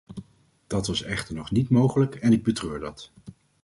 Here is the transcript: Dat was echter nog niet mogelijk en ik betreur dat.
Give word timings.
Dat 0.67 0.87
was 0.87 1.03
echter 1.03 1.35
nog 1.35 1.51
niet 1.51 1.69
mogelijk 1.69 2.15
en 2.15 2.33
ik 2.33 2.43
betreur 2.43 2.79
dat. 2.79 3.11